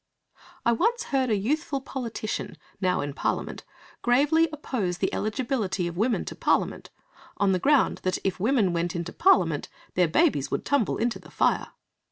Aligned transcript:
I 0.65 0.71
once 0.71 1.03
heard 1.03 1.29
a 1.29 1.35
youthful 1.35 1.79
politician, 1.79 2.57
now 2.81 3.01
in 3.01 3.13
Parliament, 3.13 3.63
gravely 4.01 4.49
oppose 4.51 4.97
the 4.97 5.13
eligibility 5.13 5.85
of 5.87 5.95
women 5.95 6.25
to 6.25 6.35
Parliament, 6.35 6.89
on 7.37 7.51
the 7.51 7.59
ground 7.59 7.99
that, 8.01 8.17
if 8.23 8.39
women 8.39 8.73
went 8.73 8.95
into 8.95 9.13
Parliament, 9.13 9.69
their 9.93 10.07
babies 10.07 10.49
would 10.49 10.65
tumble 10.65 10.97
into 10.97 11.19
the 11.19 11.29
fire. 11.29 11.67